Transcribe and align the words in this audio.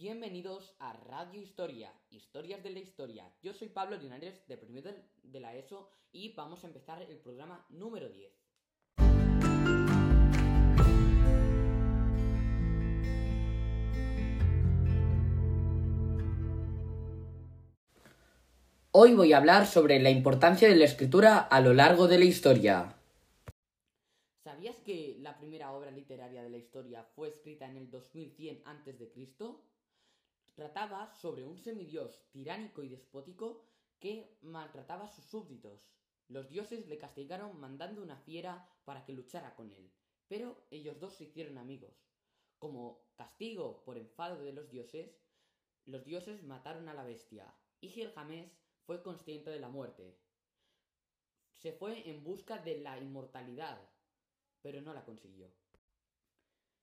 Bienvenidos 0.00 0.74
a 0.78 0.94
Radio 0.94 1.42
Historia, 1.42 1.92
Historias 2.08 2.62
de 2.62 2.70
la 2.70 2.78
Historia. 2.78 3.30
Yo 3.42 3.52
soy 3.52 3.68
Pablo 3.68 3.98
Linares, 3.98 4.46
de 4.48 4.56
primero 4.56 4.90
de 5.22 5.40
la 5.40 5.54
ESO, 5.54 5.90
y 6.10 6.32
vamos 6.32 6.64
a 6.64 6.68
empezar 6.68 7.02
el 7.02 7.18
programa 7.18 7.66
número 7.68 8.08
10. 8.08 8.32
Hoy 18.92 19.14
voy 19.14 19.34
a 19.34 19.36
hablar 19.36 19.66
sobre 19.66 20.00
la 20.00 20.08
importancia 20.08 20.66
de 20.66 20.76
la 20.76 20.86
escritura 20.86 21.40
a 21.40 21.60
lo 21.60 21.74
largo 21.74 22.08
de 22.08 22.18
la 22.18 22.24
historia. 22.24 22.96
¿Sabías 24.44 24.76
que 24.76 25.18
la 25.20 25.36
primera 25.36 25.72
obra 25.72 25.90
literaria 25.90 26.42
de 26.42 26.48
la 26.48 26.56
historia 26.56 27.04
fue 27.14 27.28
escrita 27.28 27.66
en 27.66 27.76
el 27.76 27.90
2100 27.90 28.62
a.C.? 28.64 28.94
Trataba 30.60 31.10
sobre 31.14 31.46
un 31.46 31.56
semidios 31.56 32.20
tiránico 32.32 32.82
y 32.82 32.90
despótico 32.90 33.64
que 33.98 34.36
maltrataba 34.42 35.06
a 35.06 35.08
sus 35.08 35.24
súbditos. 35.24 35.88
Los 36.28 36.50
dioses 36.50 36.86
le 36.86 36.98
castigaron 36.98 37.58
mandando 37.58 38.02
una 38.02 38.18
fiera 38.18 38.68
para 38.84 39.02
que 39.06 39.14
luchara 39.14 39.56
con 39.56 39.72
él, 39.72 39.90
pero 40.28 40.66
ellos 40.70 41.00
dos 41.00 41.14
se 41.14 41.24
hicieron 41.24 41.56
amigos. 41.56 42.04
Como 42.58 43.06
castigo 43.16 43.82
por 43.84 43.96
enfado 43.96 44.42
de 44.42 44.52
los 44.52 44.68
dioses, 44.68 45.18
los 45.86 46.04
dioses 46.04 46.42
mataron 46.42 46.90
a 46.90 46.94
la 46.94 47.04
bestia, 47.04 47.56
y 47.80 47.88
Gilgamesh 47.88 48.52
fue 48.84 49.02
consciente 49.02 49.48
de 49.48 49.60
la 49.60 49.70
muerte. 49.70 50.14
Se 51.54 51.72
fue 51.72 52.06
en 52.06 52.22
busca 52.22 52.58
de 52.58 52.80
la 52.80 52.98
inmortalidad, 52.98 53.80
pero 54.60 54.82
no 54.82 54.92
la 54.92 55.06
consiguió. 55.06 55.50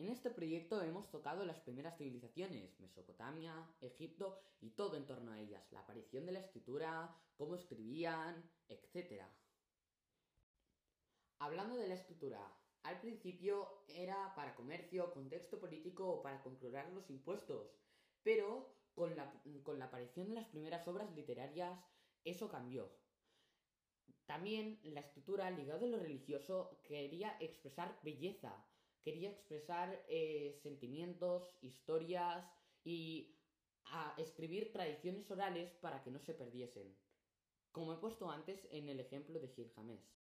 En 0.00 0.08
este 0.08 0.30
proyecto 0.30 0.80
hemos 0.80 1.10
tocado 1.10 1.44
las 1.44 1.60
primeras 1.60 1.98
civilizaciones, 1.98 2.80
Mesopotamia, 2.80 3.70
Egipto 3.82 4.40
y 4.62 4.70
todo 4.70 4.96
en 4.96 5.04
torno 5.04 5.30
a 5.30 5.38
ellas, 5.38 5.70
la 5.72 5.80
aparición 5.80 6.24
de 6.24 6.32
la 6.32 6.38
escritura, 6.38 7.14
cómo 7.36 7.54
escribían, 7.54 8.50
etc. 8.70 9.24
Hablando 11.38 11.76
de 11.76 11.86
la 11.86 11.96
escritura, 11.96 12.40
al 12.82 12.98
principio 13.02 13.84
era 13.88 14.34
para 14.34 14.54
comercio, 14.54 15.12
contexto 15.12 15.60
político 15.60 16.08
o 16.08 16.22
para 16.22 16.42
controlar 16.42 16.90
los 16.92 17.10
impuestos, 17.10 17.70
pero 18.22 18.74
con 18.94 19.14
la, 19.14 19.30
con 19.62 19.78
la 19.78 19.84
aparición 19.84 20.30
de 20.30 20.36
las 20.36 20.46
primeras 20.46 20.88
obras 20.88 21.12
literarias 21.14 21.78
eso 22.24 22.48
cambió. 22.48 22.90
También 24.24 24.80
la 24.82 25.00
escritura, 25.00 25.50
ligada 25.50 25.84
a 25.84 25.88
lo 25.90 25.98
religioso, 25.98 26.80
quería 26.84 27.36
expresar 27.38 28.00
belleza, 28.02 28.64
quería 29.02 29.30
expresar 29.30 30.04
eh, 30.08 30.58
sentimientos, 30.62 31.56
historias 31.62 32.46
y 32.84 33.36
escribir 34.16 34.72
tradiciones 34.72 35.30
orales 35.30 35.72
para 35.74 36.02
que 36.02 36.10
no 36.10 36.20
se 36.20 36.34
perdiesen, 36.34 36.96
como 37.72 37.92
he 37.92 37.96
puesto 37.96 38.30
antes 38.30 38.68
en 38.70 38.88
el 38.88 39.00
ejemplo 39.00 39.40
de 39.40 39.48
Gilgamesh. 39.48 40.14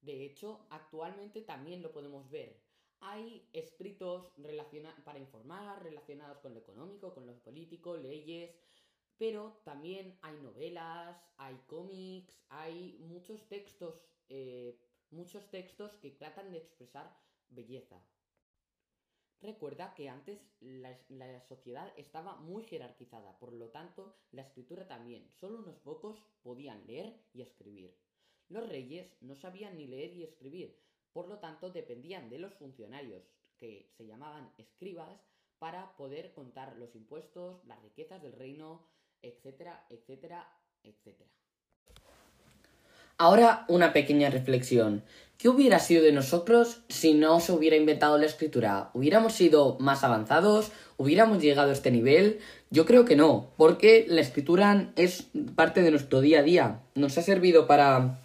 De 0.00 0.24
hecho, 0.24 0.66
actualmente 0.70 1.42
también 1.42 1.82
lo 1.82 1.92
podemos 1.92 2.30
ver. 2.30 2.60
Hay 3.00 3.48
escritos 3.52 4.32
para 5.04 5.18
informar 5.18 5.82
relacionados 5.82 6.38
con 6.38 6.54
lo 6.54 6.60
económico, 6.60 7.14
con 7.14 7.26
lo 7.26 7.38
político, 7.42 7.96
leyes, 7.96 8.54
pero 9.18 9.60
también 9.64 10.18
hay 10.22 10.36
novelas, 10.40 11.20
hay 11.36 11.56
cómics, 11.66 12.44
hay 12.48 12.96
muchos 13.00 13.48
textos, 13.48 13.94
eh, 14.28 14.78
muchos 15.10 15.48
textos 15.50 15.92
que 15.96 16.10
tratan 16.10 16.50
de 16.50 16.58
expresar 16.58 17.16
belleza. 17.54 18.02
Recuerda 19.40 19.92
que 19.94 20.08
antes 20.08 20.40
la, 20.60 20.96
la, 21.08 21.40
sociedad 21.40 21.92
estaba 21.96 22.36
muy 22.36 22.62
jerarquizada, 22.64 23.38
por 23.40 23.52
lo 23.52 23.70
tanto 23.70 24.14
la 24.30 24.42
escritura 24.42 24.86
también. 24.86 25.28
Solo 25.40 25.58
unos 25.58 25.78
pocos 25.78 26.16
podían 26.42 26.86
leer 26.86 27.20
y 27.32 27.42
escribir. 27.42 27.96
Los 28.48 28.68
reyes 28.68 29.16
no 29.20 29.34
sabían 29.34 29.76
ni 29.76 29.86
leer 29.88 30.12
y 30.12 30.22
escribir, 30.22 30.78
por 31.12 31.26
lo 31.28 31.38
tanto 31.38 31.70
dependían 31.70 32.30
de 32.30 32.38
los 32.38 32.54
funcionarios, 32.54 33.24
que 33.58 33.90
se 33.96 34.06
llamaban 34.06 34.52
escribas, 34.58 35.20
para 35.58 35.96
poder 35.96 36.32
contar 36.34 36.76
los 36.76 36.94
impuestos, 36.96 37.64
las 37.66 37.80
riquezas 37.82 38.20
del 38.20 38.32
reino, 38.32 38.84
etcétera, 39.22 39.86
etcétera, 39.90 40.48
etcétera. 40.82 41.30
Ahora 43.18 43.64
una 43.68 43.92
pequeña 43.92 44.30
reflexión. 44.30 45.02
¿Qué 45.42 45.48
hubiera 45.48 45.80
sido 45.80 46.04
de 46.04 46.12
nosotros 46.12 46.82
si 46.88 47.14
no 47.14 47.40
se 47.40 47.50
hubiera 47.50 47.74
inventado 47.74 48.16
la 48.16 48.26
escritura? 48.26 48.90
¿Hubiéramos 48.94 49.32
sido 49.32 49.76
más 49.80 50.04
avanzados? 50.04 50.70
¿Hubiéramos 50.98 51.42
llegado 51.42 51.70
a 51.70 51.72
este 51.72 51.90
nivel? 51.90 52.38
Yo 52.70 52.86
creo 52.86 53.04
que 53.04 53.16
no, 53.16 53.50
porque 53.56 54.06
la 54.08 54.20
escritura 54.20 54.92
es 54.94 55.26
parte 55.56 55.82
de 55.82 55.90
nuestro 55.90 56.20
día 56.20 56.38
a 56.38 56.42
día. 56.44 56.80
Nos 56.94 57.18
ha 57.18 57.22
servido 57.22 57.66
para 57.66 58.20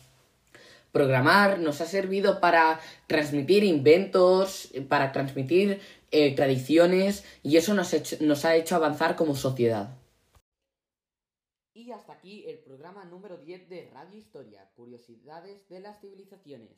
programar, 0.92 1.60
nos 1.60 1.82
ha 1.82 1.86
servido 1.86 2.40
para 2.40 2.80
transmitir 3.08 3.64
inventos, 3.64 4.70
para 4.88 5.12
transmitir 5.12 5.80
eh, 6.12 6.36
tradiciones 6.36 7.24
y 7.42 7.58
eso 7.58 7.74
nos, 7.74 7.96
nos 8.22 8.46
ha 8.46 8.56
hecho 8.56 8.76
avanzar 8.76 9.16
como 9.16 9.36
sociedad. 9.36 9.90
Y 11.78 11.92
hasta 11.92 12.14
aquí 12.14 12.44
el 12.48 12.58
programa 12.58 13.06
número 13.06 13.38
10 13.38 13.70
de 13.70 13.88
Radio 13.94 14.18
Historia, 14.18 14.68
Curiosidades 14.76 15.70
de 15.70 15.80
las 15.80 16.02
Civilizaciones. 16.02 16.76